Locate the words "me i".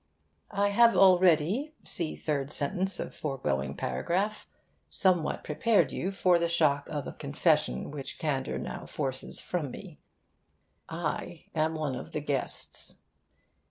9.69-11.45